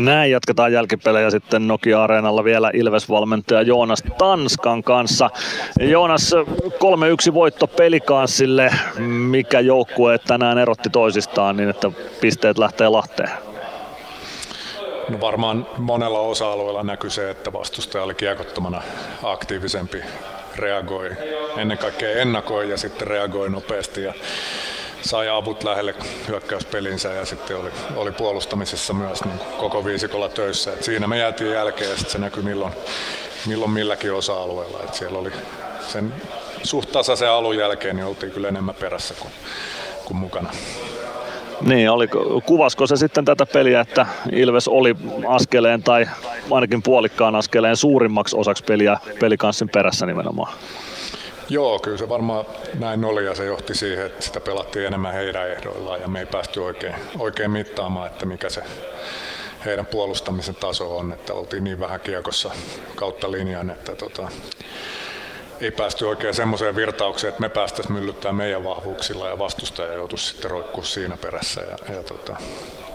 Näin 0.00 0.30
jatketaan 0.30 0.72
jälkipelejä 0.72 1.30
sitten 1.30 1.68
Nokia-areenalla 1.68 2.44
vielä 2.44 2.70
Ilves-valmentaja 2.74 3.62
Joonas 3.62 4.02
Tanskan 4.18 4.82
kanssa. 4.82 5.30
Joonas, 5.80 6.34
3-1 7.30 7.34
voitto 7.34 7.66
pelikanssille. 7.66 8.70
Mikä 9.30 9.60
joukkue 9.60 10.18
tänään 10.18 10.58
erotti 10.58 10.90
toisistaan 10.90 11.56
niin, 11.56 11.68
että 11.68 11.90
pisteet 12.20 12.58
lähtee 12.58 12.88
Lahteen? 12.88 13.30
No 15.08 15.20
varmaan 15.20 15.66
monella 15.78 16.18
osa-alueella 16.18 16.82
näkyy 16.82 17.10
se, 17.10 17.30
että 17.30 17.52
vastustaja 17.52 18.04
oli 18.04 18.14
kiekottomana 18.14 18.82
aktiivisempi, 19.22 19.98
reagoi, 20.56 21.10
ennen 21.56 21.78
kaikkea 21.78 22.20
ennakoi 22.20 22.70
ja 22.70 22.76
sitten 22.76 23.08
reagoi 23.08 23.50
nopeasti. 23.50 24.02
Ja 24.02 24.14
sai 25.02 25.28
avut 25.28 25.64
lähelle 25.64 25.94
hyökkäyspelinsä 26.28 27.08
ja 27.08 27.24
sitten 27.24 27.56
oli, 27.56 27.70
oli 27.96 28.12
puolustamisessa 28.12 28.92
myös 28.94 29.24
niin 29.24 29.38
koko 29.58 29.84
viisikolla 29.84 30.28
töissä. 30.28 30.72
Et 30.72 30.82
siinä 30.82 31.06
me 31.06 31.18
jäätiin 31.18 31.50
jälkeen 31.50 31.90
ja 31.90 31.96
sitten 31.96 32.12
se 32.12 32.18
näkyi 32.18 32.42
milloin, 32.42 32.72
milloin 33.46 33.70
milläkin 33.70 34.12
osa-alueella. 34.12 34.78
Et 34.84 34.94
siellä 34.94 35.18
oli 35.18 35.32
sen 35.88 36.14
suht 36.62 36.92
tasaisen 36.92 37.30
alun 37.30 37.56
jälkeen 37.56 37.96
niin 37.96 38.06
oltiin 38.06 38.32
kyllä 38.32 38.48
enemmän 38.48 38.74
perässä 38.74 39.14
kuin, 39.14 39.32
kuin 40.04 40.16
mukana. 40.16 40.50
Niin, 41.60 41.90
oli, 41.90 42.08
kuvasko 42.46 42.86
se 42.86 42.96
sitten 42.96 43.24
tätä 43.24 43.46
peliä, 43.46 43.80
että 43.80 44.06
Ilves 44.32 44.68
oli 44.68 44.96
askeleen 45.28 45.82
tai 45.82 46.06
ainakin 46.50 46.82
puolikkaan 46.82 47.34
askeleen 47.34 47.76
suurimmaksi 47.76 48.36
osaksi 48.36 48.64
peliä 48.64 48.98
pelikanssin 49.20 49.68
perässä 49.68 50.06
nimenomaan? 50.06 50.52
Joo, 51.50 51.78
kyllä 51.78 51.98
se 51.98 52.08
varmaan 52.08 52.44
näin 52.78 53.04
oli 53.04 53.24
ja 53.24 53.34
se 53.34 53.44
johti 53.44 53.74
siihen, 53.74 54.06
että 54.06 54.24
sitä 54.24 54.40
pelattiin 54.40 54.86
enemmän 54.86 55.12
heidän 55.12 55.50
ehdoillaan 55.50 56.00
ja 56.00 56.08
me 56.08 56.20
ei 56.20 56.26
päästy 56.26 56.60
oikein, 56.60 56.94
oikein 57.18 57.50
mittaamaan, 57.50 58.06
että 58.06 58.26
mikä 58.26 58.48
se 58.48 58.62
heidän 59.64 59.86
puolustamisen 59.86 60.54
taso 60.54 60.96
on, 60.96 61.12
että 61.12 61.34
oltiin 61.34 61.64
niin 61.64 61.80
vähän 61.80 62.00
kiekossa 62.00 62.50
kautta 62.94 63.32
linjan, 63.32 63.70
että 63.70 63.94
tota, 63.94 64.28
ei 65.60 65.70
päästy 65.70 66.04
oikein 66.04 66.34
semmoiseen 66.34 66.76
virtaukseen, 66.76 67.28
että 67.28 67.40
me 67.40 67.48
päästäisiin 67.48 67.92
myllyttää 67.92 68.32
meidän 68.32 68.64
vahvuuksilla 68.64 69.28
ja 69.28 69.38
vastustaja 69.38 69.94
joutuisi 69.94 70.26
sitten 70.26 70.50
roikkuu 70.50 70.84
siinä 70.84 71.16
perässä. 71.16 71.60
Ja, 71.60 71.94
ja 71.94 72.02
tota, 72.02 72.36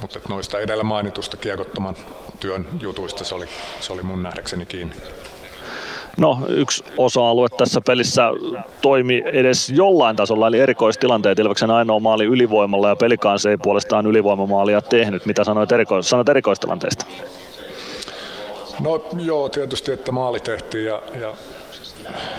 mutta 0.00 0.20
noista 0.28 0.60
edellä 0.60 0.84
mainitusta 0.84 1.36
kiekottoman 1.36 1.96
työn 2.40 2.68
jutuista 2.80 3.24
se 3.24 3.34
oli, 3.34 3.48
se 3.80 3.92
oli 3.92 4.02
mun 4.02 4.22
nähdäkseni 4.22 4.66
kiinni. 4.66 4.96
No, 6.16 6.38
yksi 6.48 6.84
osa-alue 6.96 7.48
tässä 7.48 7.80
pelissä 7.86 8.22
toimi 8.82 9.22
edes 9.26 9.70
jollain 9.70 10.16
tasolla, 10.16 10.48
eli 10.48 10.58
erikoistilanteet. 10.58 11.38
Ilveksen 11.38 11.70
ainoa 11.70 12.00
maali 12.00 12.24
ylivoimalla 12.24 12.88
ja 12.88 12.96
pelikaan 12.96 13.38
ei 13.50 13.56
puolestaan 13.56 14.06
ylivoimamaalia 14.06 14.80
tehnyt. 14.82 15.26
Mitä 15.26 15.44
sanoit, 15.44 15.72
eriko- 15.72 16.02
sanoit 16.02 16.28
erikoistilanteesta? 16.28 17.06
No 18.80 19.04
joo, 19.18 19.48
tietysti, 19.48 19.92
että 19.92 20.12
maali 20.12 20.40
tehtiin 20.40 20.84
ja, 20.84 21.02
ja 21.20 21.34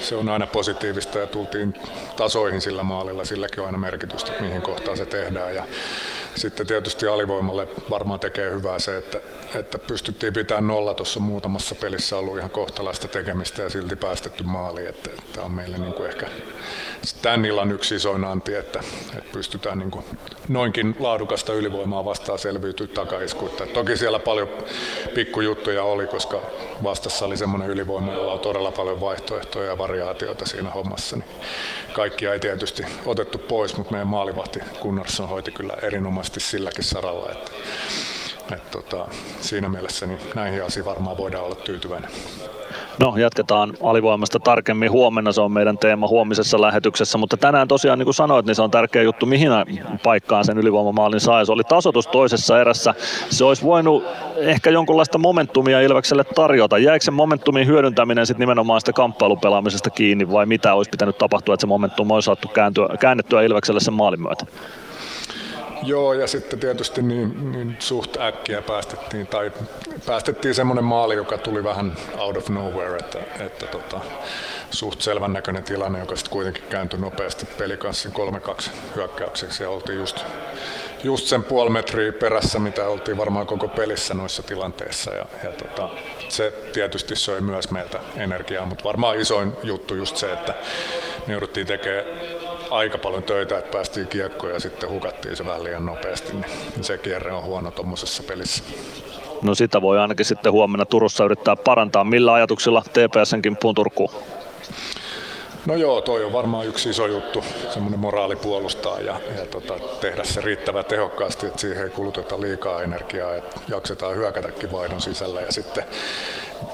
se 0.00 0.16
on 0.16 0.28
aina 0.28 0.46
positiivista 0.46 1.18
ja 1.18 1.26
tultiin 1.26 1.74
tasoihin 2.16 2.60
sillä 2.60 2.82
maalilla. 2.82 3.24
Silläkin 3.24 3.60
on 3.60 3.66
aina 3.66 3.78
merkitystä, 3.78 4.32
mihin 4.40 4.62
kohtaan 4.62 4.96
se 4.96 5.06
tehdään. 5.06 5.54
Ja 5.54 5.64
sitten 6.34 6.66
tietysti 6.66 7.06
alivoimalle 7.06 7.68
varmaan 7.90 8.20
tekee 8.20 8.50
hyvää 8.50 8.78
se, 8.78 8.96
että, 8.96 9.20
että 9.54 9.78
pystyttiin 9.78 10.32
pitämään 10.32 10.66
nolla 10.66 10.94
tuossa 10.94 11.20
muutamassa 11.20 11.74
pelissä 11.74 12.16
ollut 12.16 12.38
ihan 12.38 12.50
kohtalaista 12.50 13.08
tekemistä 13.08 13.62
ja 13.62 13.70
silti 13.70 13.96
päästetty 13.96 14.44
maali. 14.44 14.86
Että, 14.86 15.10
että 15.18 15.42
on 15.42 15.52
meille 15.52 15.78
niin 15.78 15.92
kuin 15.92 16.08
ehkä 16.08 16.26
tämän 17.22 17.44
illan 17.44 17.72
yksi 17.72 17.94
isoin 17.94 18.24
anti, 18.24 18.54
että, 18.54 18.80
että 19.18 19.32
pystytään 19.32 19.78
niin 19.78 19.90
kuin 19.90 20.04
noinkin 20.48 20.96
laadukasta 20.98 21.52
ylivoimaa 21.52 22.04
vastaan 22.04 22.38
selviytyä 22.38 22.86
takaiskuutta. 22.86 23.66
Toki 23.66 23.96
siellä 23.96 24.18
paljon 24.18 24.48
pikkujuttuja 25.14 25.84
oli, 25.84 26.06
koska 26.06 26.40
vastassa 26.82 27.26
oli 27.26 27.36
semmoinen 27.36 27.68
ylivoima, 27.70 28.12
jolla 28.12 28.32
on 28.32 28.38
todella 28.38 28.72
paljon 28.72 29.00
vaihtoehtoja 29.00 29.70
ja 29.70 29.78
variaatioita 29.78 30.46
siinä 30.46 30.70
hommassa. 30.70 31.16
Niin 31.16 31.30
kaikkia 31.92 32.32
ei 32.32 32.40
tietysti 32.40 32.82
otettu 33.06 33.38
pois, 33.38 33.76
mutta 33.76 33.92
meidän 33.92 34.08
maalivahti 34.08 34.60
Gunnarsson 34.82 35.28
hoiti 35.28 35.50
kyllä 35.50 35.74
erinomaisesti 35.82 36.27
silläkin 36.36 36.84
saralla. 36.84 37.28
Että, 37.32 37.50
että 38.54 38.70
tota, 38.70 39.08
siinä 39.40 39.68
mielessä 39.68 40.06
niin 40.06 40.20
näihin 40.34 40.64
asioihin 40.64 40.90
varmaan 40.90 41.16
voidaan 41.16 41.44
olla 41.44 41.54
tyytyväinen. 41.54 42.10
No, 42.98 43.16
jatketaan 43.16 43.74
alivoimasta 43.82 44.40
tarkemmin 44.40 44.90
huomenna, 44.90 45.32
se 45.32 45.40
on 45.40 45.52
meidän 45.52 45.78
teema 45.78 46.08
huomisessa 46.08 46.60
lähetyksessä, 46.60 47.18
mutta 47.18 47.36
tänään 47.36 47.68
tosiaan 47.68 47.98
niin 47.98 48.06
kuin 48.06 48.14
sanoit, 48.14 48.46
niin 48.46 48.54
se 48.54 48.62
on 48.62 48.70
tärkeä 48.70 49.02
juttu, 49.02 49.26
mihin 49.26 49.50
paikkaan 50.02 50.44
sen 50.44 50.58
ylivoimamaalin 50.58 51.20
sai. 51.20 51.46
Se 51.46 51.52
oli 51.52 51.64
tasotus 51.64 52.06
toisessa 52.06 52.60
erässä. 52.60 52.94
Se 53.30 53.44
olisi 53.44 53.62
voinut 53.62 54.04
ehkä 54.36 54.70
jonkunlaista 54.70 55.18
momentumia 55.18 55.80
Ilvekselle 55.80 56.24
tarjota. 56.24 56.78
Jäikö 56.78 57.04
se 57.04 57.10
momentumin 57.10 57.66
hyödyntäminen 57.66 58.26
sitten 58.26 58.40
nimenomaan 58.40 58.80
sitä 58.80 58.92
kamppailupelaamisesta 58.92 59.90
kiinni 59.90 60.30
vai 60.30 60.46
mitä 60.46 60.74
olisi 60.74 60.90
pitänyt 60.90 61.18
tapahtua, 61.18 61.54
että 61.54 61.60
se 61.60 61.66
momentum 61.66 62.10
olisi 62.10 62.26
saatu 62.26 62.48
kääntyä, 62.48 62.88
käännettyä 63.00 63.42
Ilvekselle 63.42 63.80
sen 63.80 63.94
maalin 63.94 64.22
myötä? 64.22 64.46
Joo, 65.82 66.12
ja 66.12 66.26
sitten 66.26 66.58
tietysti 66.58 67.02
niin, 67.02 67.52
niin 67.52 67.76
suht 67.78 68.16
äkkiä 68.16 68.62
päästettiin, 68.62 69.26
tai 69.26 69.52
päästettiin 70.06 70.54
semmoinen 70.54 70.84
maali, 70.84 71.14
joka 71.14 71.38
tuli 71.38 71.64
vähän 71.64 71.96
out 72.18 72.36
of 72.36 72.48
nowhere, 72.48 72.96
että, 72.96 73.18
että 73.40 73.66
tota, 73.66 74.00
suht 74.70 75.00
selvän 75.00 75.32
näköinen 75.32 75.62
tilanne, 75.62 75.98
joka 75.98 76.16
sitten 76.16 76.32
kuitenkin 76.32 76.62
kääntyi 76.62 77.00
nopeasti 77.00 77.46
pelikanssin 77.58 78.12
3-2 78.12 78.70
hyökkäykseksi, 78.96 79.62
ja 79.62 79.70
oltiin 79.70 79.98
just, 79.98 80.24
just 81.04 81.26
sen 81.26 81.44
puoli 81.44 81.70
metriä 81.70 82.12
perässä, 82.12 82.58
mitä 82.58 82.88
oltiin 82.88 83.16
varmaan 83.16 83.46
koko 83.46 83.68
pelissä 83.68 84.14
noissa 84.14 84.42
tilanteissa, 84.42 85.14
ja, 85.14 85.26
ja 85.44 85.52
tota, 85.52 85.88
se 86.28 86.52
tietysti 86.72 87.16
söi 87.16 87.40
myös 87.40 87.70
meiltä 87.70 88.00
energiaa, 88.16 88.66
mutta 88.66 88.84
varmaan 88.84 89.20
isoin 89.20 89.52
juttu 89.62 89.94
just 89.94 90.16
se, 90.16 90.32
että 90.32 90.54
me 91.26 91.32
jouduttiin 91.32 91.66
tekemään 91.66 92.04
aika 92.70 92.98
paljon 92.98 93.22
töitä, 93.22 93.58
että 93.58 93.70
päästiin 93.72 94.06
kiekkoon 94.06 94.52
ja 94.52 94.60
sitten 94.60 94.90
hukattiin 94.90 95.36
se 95.36 95.46
vähän 95.46 95.64
liian 95.64 95.86
nopeasti, 95.86 96.32
niin 96.32 96.84
se 96.84 96.98
kierre 96.98 97.32
on 97.32 97.42
huono 97.42 97.70
tuommoisessa 97.70 98.22
pelissä. 98.22 98.64
No 99.42 99.54
sitä 99.54 99.82
voi 99.82 99.98
ainakin 99.98 100.26
sitten 100.26 100.52
huomenna 100.52 100.84
Turussa 100.84 101.24
yrittää 101.24 101.56
parantaa. 101.56 102.04
Millä 102.04 102.32
ajatuksilla 102.32 102.82
TPSn 102.82 103.42
kimppuun 103.42 103.74
Turkuun? 103.74 104.10
No 105.66 105.76
joo, 105.76 106.00
toi 106.00 106.24
on 106.24 106.32
varmaan 106.32 106.66
yksi 106.66 106.90
iso 106.90 107.06
juttu, 107.06 107.44
semmoinen 107.70 108.00
moraali 108.00 108.36
puolustaa 108.36 109.00
ja, 109.00 109.20
ja 109.38 109.46
tota, 109.46 109.74
tehdä 110.00 110.24
se 110.24 110.40
riittävän 110.40 110.84
tehokkaasti, 110.84 111.46
että 111.46 111.60
siihen 111.60 111.84
ei 111.84 111.90
kuluteta 111.90 112.40
liikaa 112.40 112.82
energiaa, 112.82 113.34
että 113.34 113.60
jaksetaan 113.68 114.16
hyökätäkin 114.16 114.72
vaihdon 114.72 115.00
sisällä 115.00 115.40
ja 115.40 115.52
sitten 115.52 115.84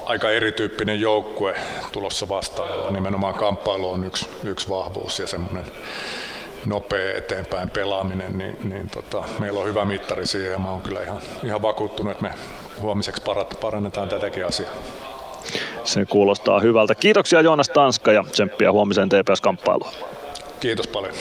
aika 0.05 0.29
erityyppinen 0.29 1.01
joukkue 1.01 1.55
tulossa 1.91 2.29
vastaan, 2.29 2.93
nimenomaan 2.93 3.33
kamppailu 3.33 3.89
on 3.89 4.03
yksi, 4.03 4.29
yksi 4.43 4.69
vahvuus 4.69 5.19
ja 5.19 5.27
semmoinen 5.27 5.65
nopea 6.65 7.17
eteenpäin 7.17 7.69
pelaaminen, 7.69 8.37
niin, 8.37 8.57
niin 8.63 8.89
tota, 8.89 9.23
meillä 9.39 9.59
on 9.59 9.67
hyvä 9.67 9.85
mittari 9.85 10.27
siihen 10.27 10.51
ja 10.51 10.59
mä 10.59 10.71
oon 10.71 10.81
kyllä 10.81 11.03
ihan, 11.03 11.21
ihan 11.43 11.61
vakuuttunut, 11.61 12.11
että 12.11 12.23
me 12.23 12.33
huomiseksi 12.81 13.21
parannetaan 13.61 14.09
tätäkin 14.09 14.45
asiaa. 14.45 14.71
Se 15.85 16.05
kuulostaa 16.05 16.59
hyvältä. 16.59 16.95
Kiitoksia 16.95 17.41
Joonas 17.41 17.69
Tanska 17.69 18.11
ja 18.11 18.23
tsemppiä 18.31 18.71
huomiseen 18.71 19.09
TPS-kamppailuun. 19.09 19.93
Kiitos 20.59 20.87
paljon. 20.87 21.13